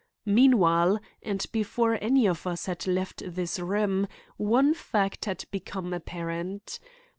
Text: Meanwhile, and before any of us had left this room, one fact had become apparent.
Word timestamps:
Meanwhile, 0.25 0.99
and 1.21 1.45
before 1.51 1.99
any 2.01 2.25
of 2.27 2.47
us 2.47 2.65
had 2.65 2.87
left 2.87 3.21
this 3.23 3.59
room, 3.59 4.07
one 4.35 4.73
fact 4.73 5.25
had 5.25 5.45
become 5.51 5.93
apparent. 5.93 6.79